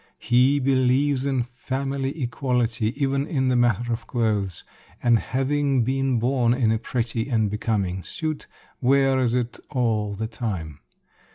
[0.17, 4.63] He believes in family equality, even in the matter of clothes;
[5.03, 8.47] and having been born in a pretty and becoming suit,
[8.81, 10.79] wears it all the time.